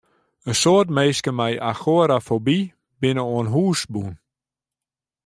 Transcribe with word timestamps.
In 0.49 0.55
soad 0.61 0.87
minsken 0.97 1.35
mei 1.39 1.55
agorafoby 1.71 2.59
binne 2.99 3.23
oan 3.33 3.47
hûs 3.53 3.81
bûn. 3.91 4.13